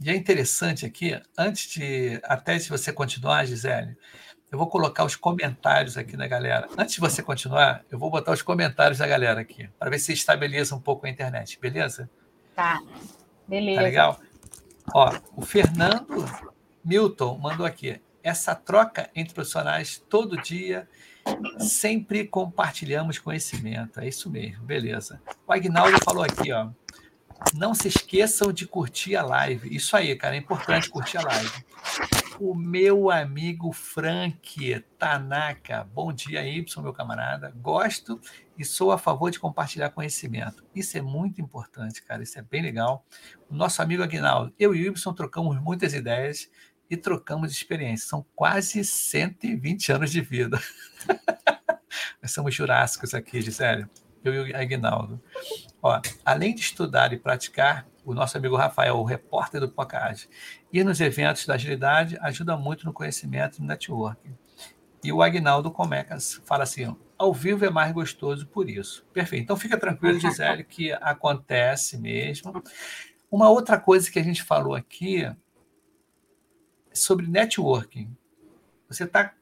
[0.00, 3.96] E é interessante aqui, antes de até se você continuar, Gisele,
[4.50, 6.68] eu vou colocar os comentários aqui da galera.
[6.76, 10.12] Antes de você continuar, eu vou botar os comentários da galera aqui, para ver se
[10.12, 12.10] estabiliza um pouco a internet, beleza?
[12.54, 12.80] Tá.
[13.46, 13.78] Beleza.
[13.78, 14.20] Tá legal?
[14.92, 16.24] Ó, o Fernando
[16.84, 18.00] Milton mandou aqui.
[18.22, 20.88] Essa troca entre profissionais todo dia,
[21.58, 24.00] sempre compartilhamos conhecimento.
[24.00, 25.20] É isso mesmo, beleza.
[25.46, 26.68] O Agnaldo falou aqui, ó.
[27.52, 29.74] Não se esqueçam de curtir a live.
[29.74, 31.64] Isso aí, cara, é importante curtir a live.
[32.40, 35.84] O meu amigo Frank Tanaka.
[35.92, 37.52] Bom dia, Y, meu camarada.
[37.56, 38.20] Gosto
[38.58, 40.64] e sou a favor de compartilhar conhecimento.
[40.74, 42.22] Isso é muito importante, cara.
[42.22, 43.04] Isso é bem legal.
[43.48, 46.50] O nosso amigo Aguinaldo, eu e o Y trocamos muitas ideias
[46.88, 48.08] e trocamos experiências.
[48.08, 50.60] São quase 120 anos de vida.
[52.20, 53.86] Nós somos jurássicos aqui, Gisele.
[54.24, 55.22] Eu e o Aguinaldo.
[55.84, 60.26] Ó, além de estudar e praticar, o nosso amigo Rafael, o repórter do Pocard,
[60.72, 64.34] ir nos eventos da agilidade ajuda muito no conhecimento e no networking.
[65.02, 69.04] E o Agnaldo Comecas fala assim: ao vivo é mais gostoso por isso.
[69.12, 69.42] Perfeito.
[69.42, 72.62] Então fica tranquilo, Gisele, que acontece mesmo.
[73.30, 75.36] Uma outra coisa que a gente falou aqui é
[76.94, 78.16] sobre networking.
[78.88, 79.34] Você está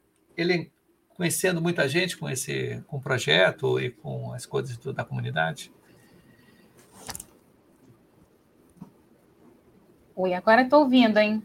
[1.14, 5.72] conhecendo muita gente com esse com o projeto e com as coisas da comunidade?
[10.14, 11.42] Oi, agora estou ouvindo, hein?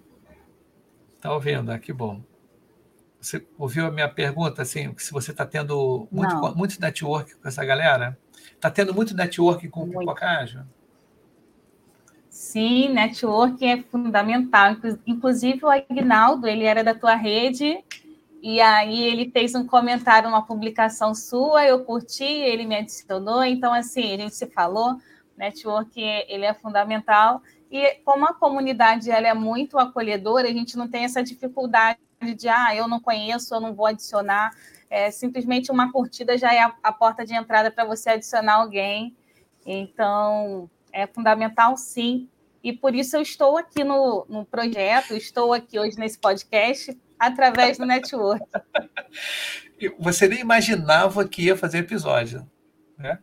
[1.16, 2.22] Está ouvindo, ah, que bom.
[3.20, 7.64] Você ouviu a minha pergunta, assim, se você está tendo muito, muito network com essa
[7.64, 8.18] galera?
[8.52, 10.66] Está tendo muito network com o Pipocágio?
[12.30, 14.76] Sim, network é fundamental.
[15.06, 17.84] Inclusive, o Agnaldo, ele era da tua rede,
[18.42, 23.44] e aí ele fez um comentário, uma publicação sua, eu curti, ele me adicionou.
[23.44, 24.98] Então, assim, a gente se falou,
[25.38, 27.42] network, ele é fundamental.
[27.72, 32.00] E como a comunidade ela é muito acolhedora, a gente não tem essa dificuldade
[32.36, 34.52] de, ah, eu não conheço, eu não vou adicionar.
[34.90, 39.16] É, simplesmente uma curtida já é a, a porta de entrada para você adicionar alguém.
[39.66, 42.30] Então, é fundamental, sim.
[42.64, 47.78] E por isso eu estou aqui no, no projeto, estou aqui hoje nesse podcast, através
[47.78, 48.46] do network.
[50.00, 52.50] Você nem imaginava que ia fazer episódio,
[52.98, 53.20] né?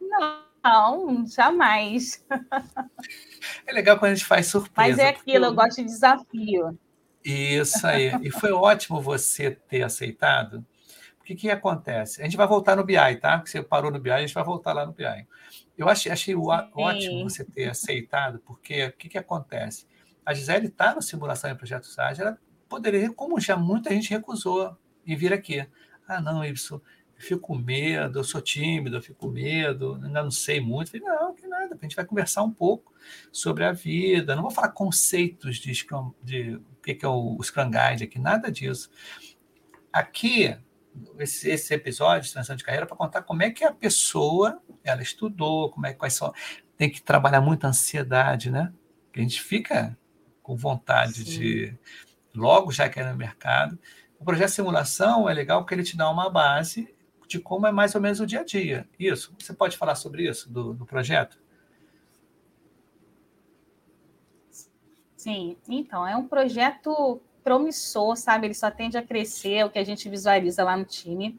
[0.00, 0.45] Não,
[1.26, 2.24] jamais.
[3.66, 4.88] É legal quando a gente faz surpresa.
[4.88, 5.50] Mas é aquilo, eu...
[5.50, 6.78] eu gosto de desafio.
[7.24, 8.12] Isso aí.
[8.22, 10.64] E foi ótimo você ter aceitado.
[11.20, 12.20] O que, acontece?
[12.20, 13.38] A gente vai voltar no BI, tá?
[13.38, 15.26] Porque você parou no BI, a gente vai voltar lá no BI.
[15.76, 19.86] Eu achei, achei ótimo você ter aceitado, porque o que, que acontece?
[20.24, 24.76] A Gisele está no Simulação em Projetos Ágeis, ela poderia, como já muita gente recusou,
[25.04, 25.66] e vir aqui.
[26.06, 26.52] Ah, não, eu
[27.18, 30.90] fico com medo, eu sou tímido, eu fico com medo, ainda não sei muito.
[30.90, 32.92] falei, não, que nada, a gente vai conversar um pouco
[33.32, 34.34] sobre a vida.
[34.34, 35.72] Não vou falar conceitos de,
[36.22, 38.90] de que, que é o Scrum Guide aqui, nada disso.
[39.92, 40.56] Aqui,
[41.18, 45.02] esse, esse episódio de transição de carreira para contar como é que a pessoa ela
[45.02, 46.32] estudou, como é quais são.
[46.76, 48.72] Tem que trabalhar muito a ansiedade, né?
[49.12, 49.96] Que a gente fica
[50.42, 51.24] com vontade Sim.
[51.24, 51.78] de
[52.34, 53.78] logo já cair no mercado.
[54.18, 56.94] O projeto de simulação é legal porque ele te dá uma base
[57.26, 58.88] de como é mais ou menos o dia a dia.
[58.98, 59.34] Isso.
[59.38, 61.38] Você pode falar sobre isso, do, do projeto?
[65.16, 68.46] Sim, então, é um projeto promissor, sabe?
[68.46, 71.38] Ele só tende a crescer, é o que a gente visualiza lá no time.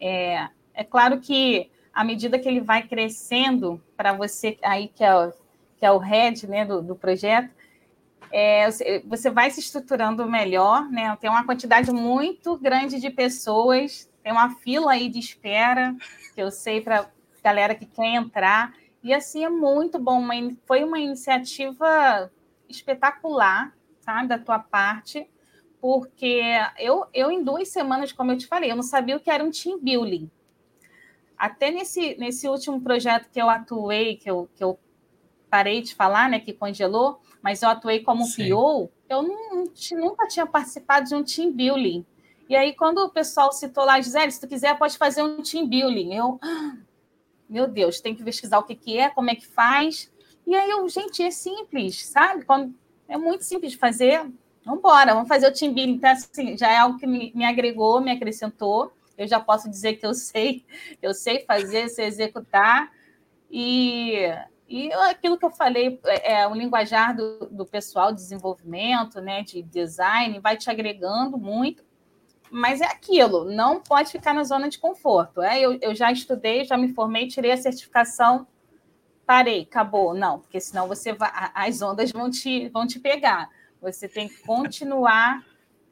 [0.00, 5.14] É, é claro que à medida que ele vai crescendo, para você aí que é,
[5.14, 5.32] o,
[5.78, 7.50] que é o head né, do, do projeto,
[8.30, 8.68] é,
[9.06, 11.16] você vai se estruturando melhor, né?
[11.20, 15.94] Tem uma quantidade muito grande de pessoas, tem uma fila aí de espera,
[16.34, 17.08] que eu sei para
[17.44, 18.74] galera que quer entrar.
[19.00, 20.18] E assim é muito bom.
[20.18, 20.34] Uma,
[20.66, 22.28] foi uma iniciativa
[22.68, 25.30] espetacular, sabe, da tua parte,
[25.80, 26.42] porque
[26.76, 29.44] eu, eu em duas semanas, como eu te falei, eu não sabia o que era
[29.44, 30.28] um team building.
[31.38, 34.76] Até nesse, nesse último projeto que eu atuei, que eu, que eu
[35.48, 38.50] parei de falar, né, que congelou, mas eu atuei como Sim.
[38.50, 42.04] PO, eu não, nunca tinha participado de um team building.
[42.48, 45.66] E aí, quando o pessoal citou lá, Gisele, se tu quiser, pode fazer um team
[45.66, 46.14] building.
[46.14, 46.76] Eu, ah,
[47.48, 50.12] meu Deus, tem que pesquisar o que, que é, como é que faz.
[50.46, 52.44] E aí eu, gente, é simples, sabe?
[52.44, 52.72] Quando
[53.08, 54.20] é muito simples de fazer.
[54.64, 55.94] Vamos embora, vamos fazer o team building.
[55.94, 58.92] Então, assim, já é algo que me, me agregou, me acrescentou.
[59.18, 60.64] Eu já posso dizer que eu sei,
[61.02, 62.92] eu sei fazer, sei executar.
[63.50, 64.20] E,
[64.68, 69.42] e aquilo que eu falei, é, é o linguajar do, do pessoal de desenvolvimento, né,
[69.42, 71.84] de design, vai te agregando muito
[72.50, 75.42] mas é aquilo, não pode ficar na zona de conforto.
[75.42, 75.60] É?
[75.60, 78.46] Eu, eu já estudei, já me formei, tirei a certificação
[79.26, 80.14] parei, acabou.
[80.14, 83.50] Não, porque senão você vai, as ondas vão te, vão te pegar.
[83.82, 85.44] Você tem que continuar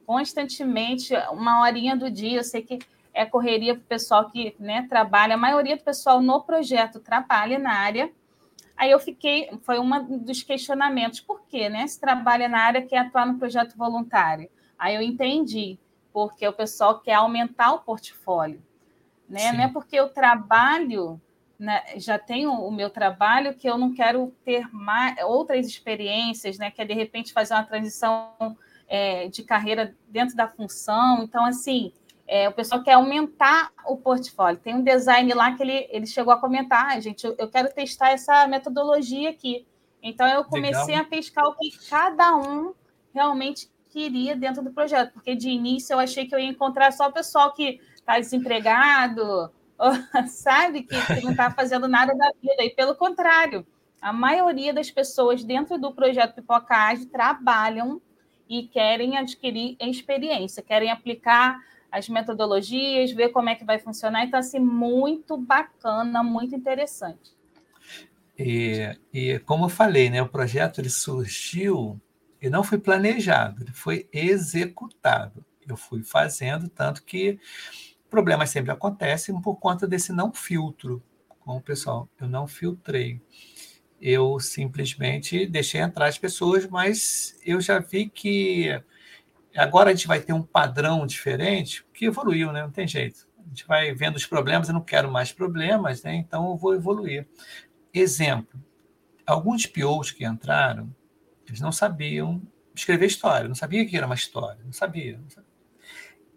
[0.06, 2.38] constantemente, uma horinha do dia.
[2.38, 2.78] Eu sei que
[3.12, 7.58] é correria para o pessoal que né, trabalha, a maioria do pessoal no projeto trabalha
[7.58, 8.10] na área.
[8.76, 11.68] Aí eu fiquei, foi um dos questionamentos, por quê?
[11.68, 11.86] Né?
[11.86, 14.48] Se trabalha na área, quer atuar no projeto voluntário.
[14.76, 15.78] Aí eu entendi,
[16.14, 18.62] porque o pessoal quer aumentar o portfólio.
[19.28, 19.50] Né?
[19.50, 21.20] Não é porque eu trabalho
[21.58, 26.70] né, já tenho o meu trabalho que eu não quero ter mais, outras experiências, né,
[26.70, 28.56] que é de repente fazer uma transição
[28.88, 31.22] é, de carreira dentro da função.
[31.22, 31.92] Então, assim,
[32.26, 34.60] é, o pessoal quer aumentar o portfólio.
[34.60, 37.72] Tem um design lá que ele, ele chegou a comentar, ah, gente, eu, eu quero
[37.72, 39.66] testar essa metodologia aqui.
[40.02, 41.02] Então, eu comecei Legal.
[41.02, 42.74] a pescar o que cada um
[43.12, 47.06] realmente queria dentro do projeto, porque de início eu achei que eu ia encontrar só
[47.06, 49.52] o pessoal que está desempregado,
[50.26, 52.64] sabe, que, que não está fazendo nada da vida.
[52.64, 53.64] E pelo contrário,
[54.02, 58.02] a maioria das pessoas dentro do projeto Pipoca Ágil trabalham
[58.48, 64.24] e querem adquirir experiência, querem aplicar as metodologias, ver como é que vai funcionar.
[64.24, 67.32] Então, assim, muito bacana, muito interessante.
[68.36, 72.00] E, e como eu falei, né, o projeto ele surgiu
[72.44, 75.42] e não foi planejado, ele foi executado.
[75.66, 77.40] Eu fui fazendo, tanto que
[78.10, 81.02] problemas sempre acontecem por conta desse não filtro.
[81.40, 83.18] Com o pessoal, eu não filtrei.
[83.98, 88.68] Eu simplesmente deixei entrar as pessoas, mas eu já vi que
[89.56, 92.60] agora a gente vai ter um padrão diferente, que evoluiu, né?
[92.60, 93.26] Não tem jeito.
[93.38, 96.14] A gente vai vendo os problemas, eu não quero mais problemas, né?
[96.14, 97.26] Então eu vou evoluir.
[97.92, 98.60] Exemplo:
[99.26, 100.94] alguns POs que entraram,
[101.46, 102.42] eles não sabiam
[102.74, 105.20] escrever história, não sabia que era uma história, não sabia.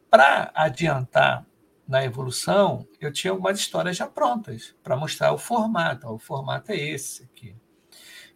[0.09, 1.45] Para adiantar
[1.87, 6.07] na evolução, eu tinha algumas histórias já prontas para mostrar o formato.
[6.07, 7.55] o formato é esse aqui.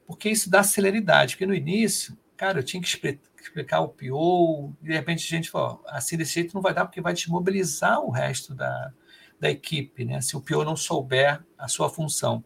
[0.08, 4.94] Porque isso dá celeridade, porque no início, cara, eu tinha que explicar o PO, de
[4.94, 8.56] repente a gente falou, assim desse jeito não vai dar, porque vai desmobilizar o resto
[8.56, 8.92] da,
[9.40, 10.22] da equipe, né?
[10.22, 12.44] se o PO não souber a sua função.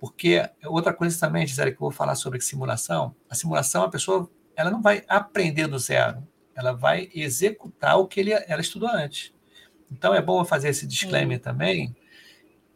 [0.00, 4.30] Porque outra coisa também, Gisele, que eu vou falar sobre simulação, a simulação, a pessoa
[4.54, 9.32] ela não vai aprender do zero, ela vai executar o que ele, ela estudou antes.
[9.90, 11.42] Então é bom fazer esse disclaimer Sim.
[11.42, 11.96] também,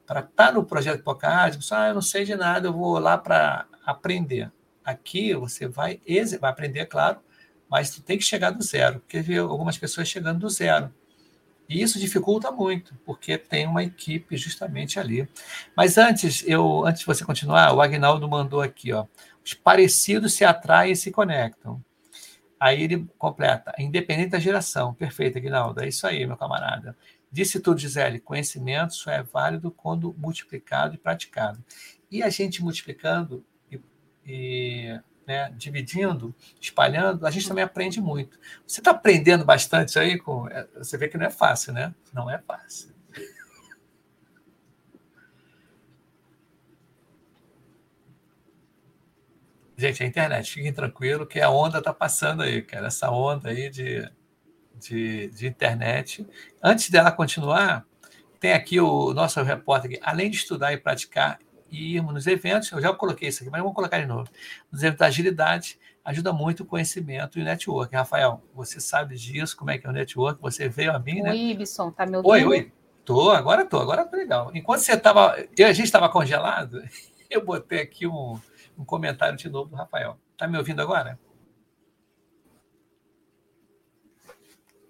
[0.07, 3.17] para estar tá no projeto Pocard, ah, eu não sei de nada, eu vou lá
[3.19, 4.51] para aprender.
[4.85, 6.01] Aqui você vai,
[6.41, 7.21] vai aprender, claro,
[7.69, 10.93] mas tu tem que chegar do zero, porque vê algumas pessoas chegando do zero.
[11.73, 15.27] E isso dificulta muito, porque tem uma equipe justamente ali.
[15.75, 19.07] Mas antes, eu, antes de você continuar, o Agnaldo mandou aqui, ó.
[19.43, 21.83] Os parecidos se atraem e se conectam.
[22.61, 24.93] Aí ele completa, independente da geração.
[24.93, 25.83] Perfeito, Aguinaldo.
[25.83, 26.95] É isso aí, meu camarada.
[27.31, 31.65] Disse tudo, Gisele, conhecimento só é válido quando multiplicado e praticado.
[32.11, 33.81] E a gente multiplicando e,
[34.27, 38.39] e né, dividindo, espalhando, a gente também aprende muito.
[38.67, 40.19] Você está aprendendo bastante aí?
[40.19, 41.95] Com, é, você vê que não é fácil, né?
[42.13, 42.93] Não é fácil.
[49.77, 52.87] Gente, a internet, fiquem tranquilo que a onda está passando aí, cara.
[52.87, 54.09] Essa onda aí de,
[54.77, 56.25] de, de, internet.
[56.63, 57.85] Antes dela continuar,
[58.39, 60.01] tem aqui o nosso repórter aqui.
[60.05, 61.41] Além de estudar e praticar,
[61.73, 64.31] e irmos nos eventos, eu já coloquei isso aqui, mas vamos colocar de novo.
[64.71, 67.97] Nos eventos da agilidade, ajuda muito o conhecimento e o network.
[67.97, 70.41] Rafael, você sabe disso, como é que é o network?
[70.43, 71.31] Você veio a mim, né?
[71.31, 72.31] Oi, Ibson, tá me ouvindo?
[72.31, 72.73] Oi, oi.
[73.07, 74.51] Tô, agora tô, agora tô legal.
[74.55, 76.83] Enquanto você estava, a gente estava congelado,
[77.31, 78.39] eu botei aqui um,
[78.79, 80.19] um comentário de novo do Rafael.
[80.37, 81.19] Tá me ouvindo agora?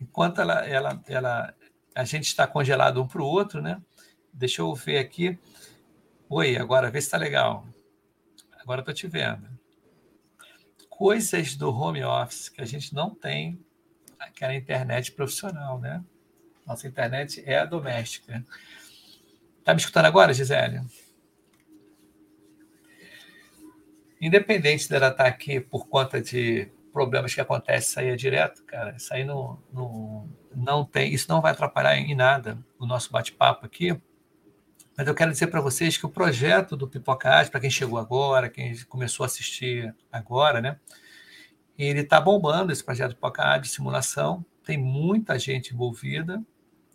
[0.01, 1.55] Enquanto ela, ela, ela,
[1.95, 3.81] a gente está congelado um para o outro, né?
[4.33, 5.39] Deixa eu ver aqui.
[6.35, 7.69] Oi, agora vê se está legal.
[8.59, 9.47] Agora estou te vendo.
[10.89, 13.63] Coisas do home office que a gente não tem
[14.19, 16.03] aquela internet profissional, né?
[16.67, 18.43] Nossa internet é a doméstica.
[19.59, 20.81] Está me escutando agora, Gisele?
[24.19, 29.13] Independente dela estar tá aqui por conta de problemas que acontecem, sair direto, cara, isso
[29.13, 34.01] aí não, não, não tem, isso não vai atrapalhar em nada o nosso bate-papo aqui,
[34.97, 38.49] mas eu quero dizer para vocês que o projeto do Pipocast, para quem chegou agora,
[38.49, 40.79] quem começou a assistir agora, né?
[41.79, 46.43] Ele está bombando esse projeto Pipocast de simulação, tem muita gente envolvida,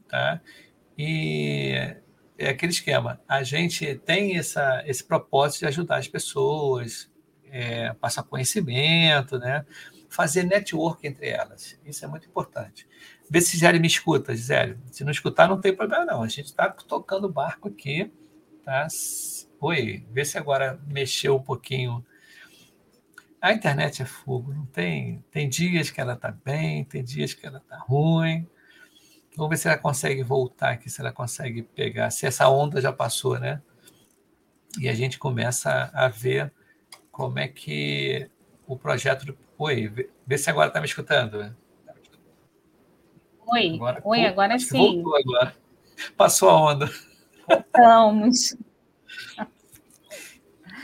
[0.07, 0.39] tá?
[0.97, 1.95] E
[2.37, 3.19] é aquele esquema.
[3.27, 7.11] A gente tem essa, esse propósito de ajudar as pessoas,
[7.49, 9.65] é, passar conhecimento, né?
[10.09, 11.77] fazer network entre elas.
[11.85, 12.87] Isso é muito importante.
[13.29, 14.77] Vê se Gisele me escuta, Gisele.
[14.91, 16.23] Se não escutar, não tem problema, não.
[16.23, 18.11] A gente está tocando barco aqui.
[18.63, 18.87] Tá?
[19.59, 22.05] Oi, vê se agora mexeu um pouquinho.
[23.41, 25.23] A internet é fogo, não tem.
[25.31, 28.47] Tem dias que ela está bem, tem dias que ela está ruim.
[29.35, 32.91] Vamos ver se ela consegue voltar aqui, se ela consegue pegar, se essa onda já
[32.91, 33.61] passou, né?
[34.79, 36.51] E a gente começa a ver
[37.11, 38.29] como é que
[38.65, 39.37] o projeto.
[39.57, 41.55] Oi, vê se agora está me escutando.
[43.47, 45.01] Oi, agora, Oi, agora sim.
[45.01, 45.55] Voltou agora.
[46.17, 46.89] Passou a onda.
[47.47, 48.57] Voltamos.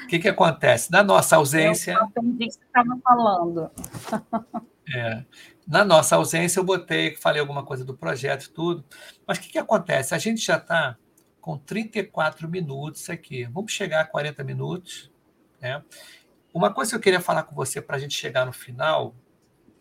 [0.03, 0.91] O que, que acontece?
[0.91, 1.93] Na nossa ausência.
[1.93, 3.72] Eu entendi que você estava falando.
[4.95, 5.24] É,
[5.66, 8.86] na nossa ausência, eu botei, falei alguma coisa do projeto e tudo.
[9.26, 10.14] Mas o que, que acontece?
[10.14, 10.97] A gente já está
[11.39, 13.45] com 34 minutos aqui.
[13.45, 15.11] Vamos chegar a 40 minutos.
[15.61, 15.82] Né?
[16.53, 19.16] Uma coisa que eu queria falar com você para a gente chegar no final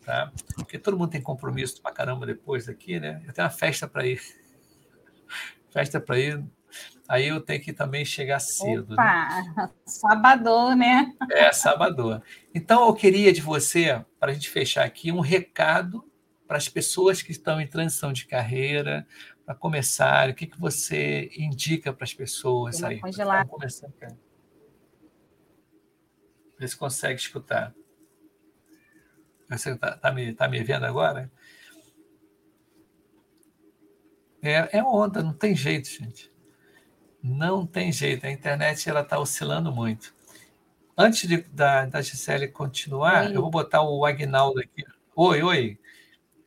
[0.05, 0.31] tá?
[0.55, 3.21] Porque todo mundo tem compromisso pra caramba depois aqui, né?
[3.25, 4.21] Eu tenho uma festa para ir.
[5.71, 6.43] festa para ir.
[7.07, 8.93] Aí eu tenho que também chegar cedo.
[8.93, 9.03] Opa,
[9.55, 9.69] né?
[9.85, 11.13] sabadão, né?
[11.29, 12.21] É, sabadão.
[12.53, 16.03] Então eu queria de você, para a gente fechar aqui, um recado
[16.47, 19.07] para as pessoas que estão em transição de carreira,
[19.45, 22.99] para começar, o que, que você indica para as pessoas aí?
[22.99, 23.47] Congelar.
[23.47, 23.89] Começar,
[26.57, 27.73] Vê se consegue escutar.
[29.49, 31.31] Você está tá me, tá me vendo agora?
[34.41, 36.31] É, é onda, não tem jeito, gente.
[37.21, 38.25] Não tem jeito.
[38.25, 40.13] A internet ela está oscilando muito.
[40.97, 43.37] Antes de, da, da Gisele continuar, oi.
[43.37, 44.83] eu vou botar o Agnaldo aqui.
[45.15, 45.79] Oi, oi.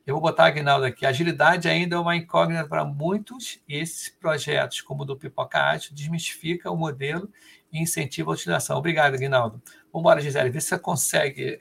[0.06, 1.04] Eu vou botar o Agnaldo aqui.
[1.04, 5.92] Agilidade ainda é uma incógnita para muitos, e esses projetos, como o do Pipoca Arte,
[5.92, 7.28] desmistifica o modelo
[7.72, 8.76] e incentiva a utilização.
[8.76, 9.60] Obrigado, Agnaldo.
[9.92, 11.58] Vamos embora, Gisele, vê se você consegue.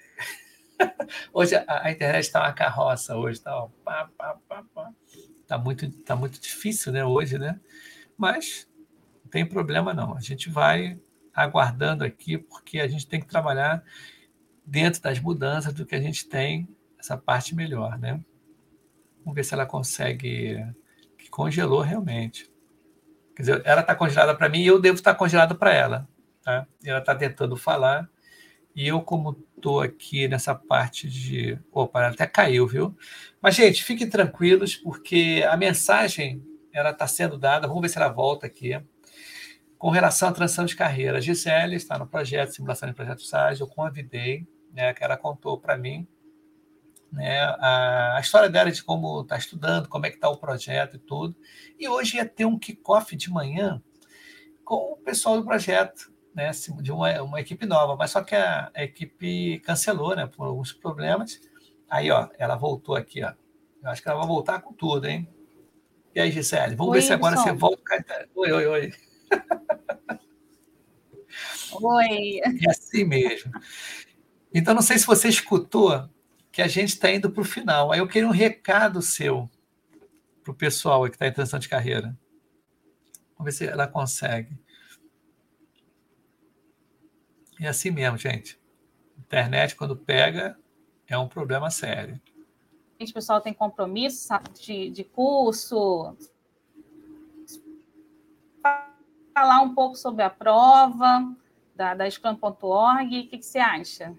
[1.34, 3.51] hoje a, a internet está uma carroça, hoje está
[3.84, 4.91] pá, pá, pá, pá.
[5.47, 7.59] Tá muito, tá muito difícil, né, hoje, né?
[8.17, 8.67] Mas
[9.23, 10.15] não tem problema não.
[10.15, 10.99] A gente vai
[11.34, 13.84] aguardando aqui, porque a gente tem que trabalhar
[14.65, 16.67] dentro das mudanças do que a gente tem,
[16.97, 18.23] essa parte melhor, né?
[19.19, 20.65] Vamos ver se ela consegue.
[21.17, 22.49] Que congelou realmente.
[23.36, 26.07] Quer dizer, ela está congelada para mim e eu devo estar congelado para ela.
[26.43, 26.67] Tá?
[26.84, 28.09] Ela está tentando falar.
[28.76, 31.57] E eu, como estou aqui nessa parte de.
[31.71, 32.95] Opa, até caiu, viu?
[33.41, 37.67] Mas, gente, fiquem tranquilos, porque a mensagem ela está sendo dada.
[37.67, 38.80] Vamos ver se ela volta aqui.
[39.78, 41.17] Com relação à transição de carreira.
[41.17, 43.61] A Gisele está no projeto Simulação de Projeto SAGE.
[43.61, 46.07] Eu convidei, né, que ela contou para mim
[47.15, 50.97] né, a, a, história dela de como está estudando, como é que está o projeto
[50.97, 51.36] e tudo.
[51.80, 53.82] E hoje ia ter um kickoff de manhã
[54.63, 58.70] com o pessoal do projeto, né, de uma, uma equipe nova, mas só que a,
[58.76, 61.40] a, equipe cancelou, né, por alguns problemas.
[61.90, 63.34] Aí, ó, ela voltou aqui, ó.
[63.82, 65.30] Eu acho que ela vai voltar com tudo, hein?
[66.14, 67.82] E aí, Gisele, vamos oi, ver se agora você volta.
[68.36, 68.94] Oi, oi, oi.
[71.82, 72.42] Oi.
[72.46, 73.52] É assim mesmo.
[74.54, 76.10] Então, não sei se você escutou
[76.52, 77.92] que a gente está indo para o final.
[77.92, 79.50] Aí eu queria um recado seu
[80.42, 82.18] para o pessoal que está em transição de carreira.
[83.38, 84.58] Vamos ver se ela consegue.
[87.60, 88.60] É assim mesmo, gente.
[89.18, 90.58] Internet, quando pega,
[91.08, 92.20] é um problema sério.
[92.99, 94.30] O pessoal tem compromisso
[94.60, 96.16] de, de curso.
[99.34, 101.36] Falar um pouco sobre a prova
[101.76, 103.20] da, da Scrum.org.
[103.20, 104.14] O que, que você acha?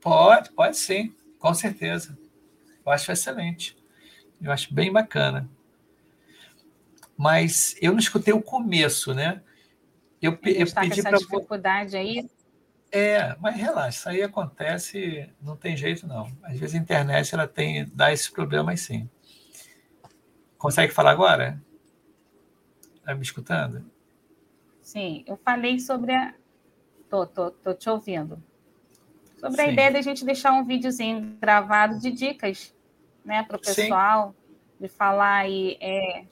[0.00, 1.14] Pode, pode sim.
[1.38, 2.16] Com certeza.
[2.84, 3.76] Eu acho excelente.
[4.40, 5.48] Eu acho bem bacana.
[7.16, 9.42] Mas eu não escutei o começo, né?
[10.20, 12.28] Eu, eu tá pedi para dificuldade aí.
[12.96, 16.30] É, mas relaxa, isso aí acontece, não tem jeito não.
[16.44, 19.10] Às vezes a internet ela tem dá esses problemas sim.
[20.56, 21.60] Consegue falar agora?
[22.94, 23.84] Está me escutando?
[24.80, 26.34] Sim, eu falei sobre a.
[27.10, 28.42] Tô, tô, tô te ouvindo
[29.44, 29.68] sobre Sim.
[29.68, 32.74] a ideia de a gente deixar um videozinho gravado de dicas,
[33.22, 34.64] né, para o pessoal, Sim.
[34.80, 36.24] de falar aí é,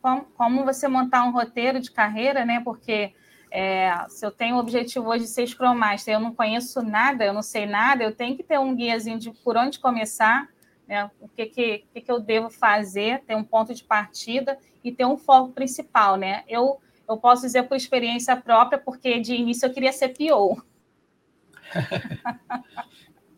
[0.00, 2.60] como, como, você montar um roteiro de carreira, né?
[2.60, 3.12] Porque
[3.50, 7.24] é, se eu tenho o objetivo hoje de ser Scrum Master, eu não conheço nada,
[7.24, 10.48] eu não sei nada, eu tenho que ter um guiazinho de por onde começar,
[10.86, 11.10] né?
[11.20, 15.04] O que, que, que, que eu devo fazer, ter um ponto de partida e ter
[15.04, 16.44] um foco principal, né?
[16.48, 20.62] Eu, eu posso dizer por experiência própria, porque de início eu queria ser PO.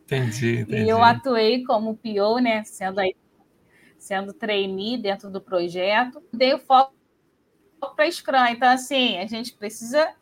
[0.05, 0.83] entendi, entendi.
[0.83, 3.15] E eu atuei como PO, né, sendo aí,
[3.97, 6.21] sendo trainee dentro do projeto.
[6.31, 6.93] Dei o foco
[7.91, 8.45] para Scrum.
[8.47, 10.13] Então, assim, a gente precisa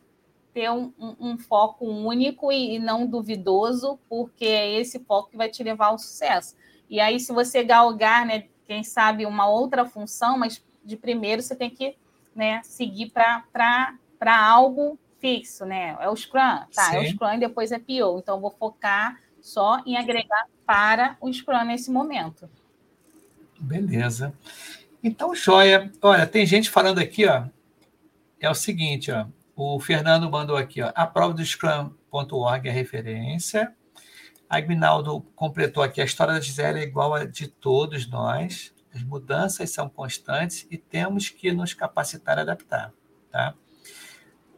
[0.54, 5.38] ter um, um, um foco único e, e, não duvidoso, porque é esse foco que
[5.38, 6.56] vai te levar ao sucesso.
[6.90, 11.56] E aí, se você galgar, né, quem sabe, uma outra função, mas de primeiro você
[11.56, 11.96] tem que
[12.36, 13.96] né, seguir para
[14.26, 15.96] algo fixo, né?
[16.00, 16.90] É o Scrum, tá?
[16.90, 16.96] Sim.
[16.96, 18.20] É o Scrum e depois é PO.
[18.20, 22.50] Então, eu vou focar só em agregar para o Scrum nesse momento.
[23.60, 24.34] Beleza.
[25.04, 25.92] Então, joia.
[26.02, 27.46] Olha, tem gente falando aqui, ó.
[28.40, 29.26] É o seguinte, ó.
[29.56, 30.92] O Fernando mandou aqui, ó.
[30.96, 33.74] A prova do Scrum.org é referência.
[34.50, 36.02] A Agnaldo completou aqui.
[36.02, 38.74] A história da Gisele é igual a de todos nós.
[38.94, 42.92] As mudanças são constantes e temos que nos capacitar e adaptar,
[43.32, 43.56] tá?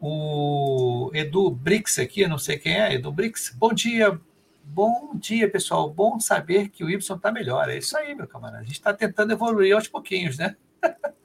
[0.06, 3.54] o Edu Brix aqui, não sei quem é, Edu Brix.
[3.56, 4.20] Bom dia,
[4.64, 5.92] bom dia, pessoal.
[5.92, 7.68] Bom saber que o Y está melhor.
[7.68, 8.62] É isso aí, meu camarada.
[8.62, 10.56] A gente está tentando evoluir aos pouquinhos, né?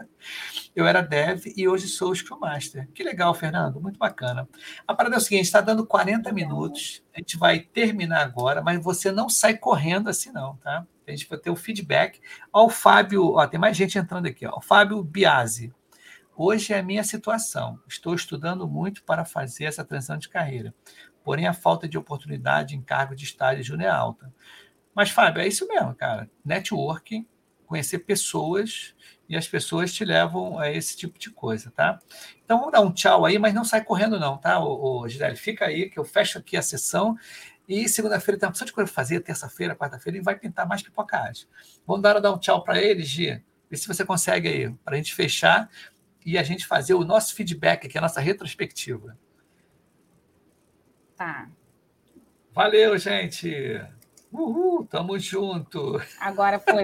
[0.75, 2.87] Eu era dev e hoje sou Scrum Master.
[2.93, 4.47] Que legal, Fernando, muito bacana.
[4.87, 8.83] A parada é o seguinte, está dando 40 minutos, a gente vai terminar agora, mas
[8.83, 10.85] você não sai correndo assim não, tá?
[11.07, 12.21] A gente vai ter o feedback.
[12.53, 14.57] Ó, o Fábio, ó, tem mais gente entrando aqui, ó.
[14.57, 15.73] O Fábio Biasi.
[16.35, 17.79] Hoje é a minha situação.
[17.85, 20.73] Estou estudando muito para fazer essa transição de carreira.
[21.29, 24.33] Porém, a falta de oportunidade em cargo de estágio júnior é alta.
[24.95, 26.27] Mas, Fábio, é isso mesmo, cara.
[26.43, 27.23] Networking,
[27.67, 28.95] conhecer pessoas
[29.29, 31.99] e as pessoas te levam a esse tipo de coisa, tá?
[32.43, 35.35] Então vamos dar um tchau aí, mas não sai correndo não, tá, ô, ô Gisele?
[35.35, 37.15] Fica aí que eu fecho aqui a sessão
[37.67, 41.45] e segunda-feira tem uma de coisa fazer, terça-feira, quarta-feira, e vai pintar mais pipocagem.
[41.85, 43.39] Vamos dar, dar um tchau para eles, Gi?
[43.69, 45.69] Vê se você consegue aí, para a gente fechar
[46.25, 49.15] e a gente fazer o nosso feedback aqui, a nossa retrospectiva.
[51.19, 51.49] Tá.
[52.53, 53.51] Valeu, gente!
[54.31, 56.01] Uhul, tamo junto!
[56.17, 56.73] Agora foi.